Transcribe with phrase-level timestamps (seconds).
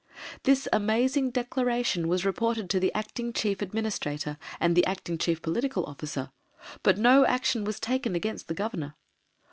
[0.45, 5.85] This amazing declaration was reported to the Acting Chief Administrator, and the Acting Chief Political
[5.85, 6.31] Officer,
[6.81, 8.95] but no action was taken against the Governor.